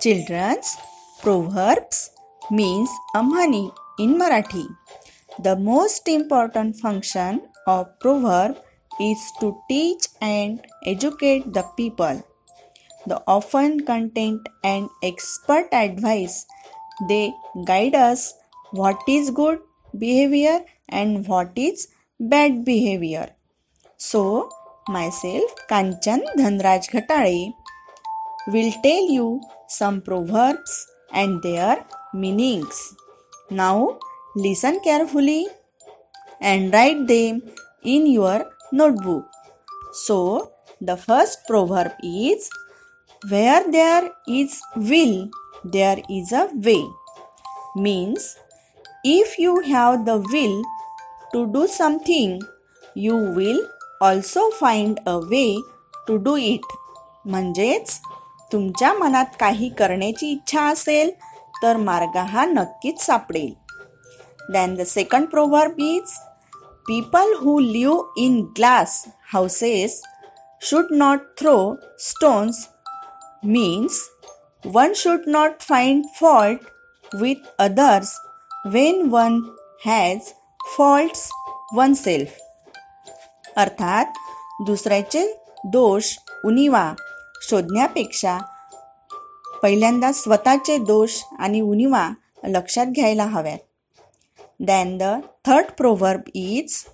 [0.00, 0.76] Children's
[1.22, 2.10] proverbs
[2.50, 4.66] means amhani in Marathi.
[5.46, 8.58] The most important function of proverb
[9.00, 12.22] is to teach and educate the people.
[13.06, 16.46] The often content and expert advice
[17.08, 17.32] they
[17.64, 18.34] guide us
[18.72, 19.60] what is good
[19.98, 21.88] behavior and what is
[22.18, 23.30] bad behavior.
[23.96, 24.50] So
[24.88, 27.54] myself Kanchan Dhanraj Ghatale
[28.47, 32.95] will tell you some proverbs and their meanings.
[33.49, 33.99] Now,
[34.35, 35.47] listen carefully
[36.39, 37.43] and write them
[37.83, 39.25] in your notebook.
[39.93, 42.49] So, the first proverb is
[43.29, 45.29] Where there is will,
[45.63, 46.83] there is a way.
[47.75, 48.35] Means,
[49.03, 50.63] if you have the will
[51.31, 52.41] to do something,
[52.95, 53.61] you will
[54.01, 55.61] also find a way
[56.07, 56.65] to do it.
[57.25, 58.01] म्हणजेच
[58.52, 61.10] तुमच्या मनात काही करण्याची इच्छा असेल
[61.62, 63.52] तर मार्ग हा नक्कीच सापडेल.
[64.52, 66.18] Then the second proverb is
[66.88, 70.00] people who live in glass houses
[70.62, 71.56] should not throw
[72.00, 72.66] stones
[73.44, 74.00] means
[74.64, 78.16] one should not find fault with others
[78.66, 79.40] when one
[79.86, 80.32] has
[80.76, 81.28] faults
[81.94, 82.36] oneself
[83.56, 84.18] अर्थात
[84.66, 85.26] दुसऱ्याचे
[85.64, 86.92] दोष उनिवा
[87.42, 88.38] शोधण्यापेक्षा
[89.62, 92.08] पहिल्यांदा स्वतःचे दोष आणि उणिवा
[92.44, 93.58] लक्षात घ्यायला हव्यात.
[94.60, 95.02] Then the
[95.46, 96.84] third proverb is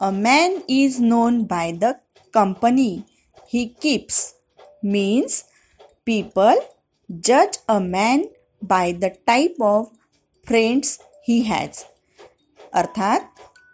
[0.00, 1.84] a man is known by the
[2.34, 2.90] company
[3.54, 4.32] he keeps
[4.84, 5.42] means
[6.06, 6.58] people
[7.08, 8.22] जज a man
[8.62, 9.86] by the type of
[10.46, 11.82] friends he has
[12.72, 13.20] अर्थात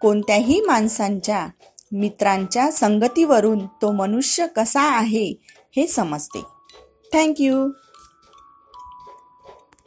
[0.00, 1.46] कोणत्याही माणसांच्या
[1.92, 5.34] मित्रांच्या संगतीवरून तो मनुष्य कसा आहे
[5.76, 6.42] हे समजते.
[7.12, 7.68] थँक्यू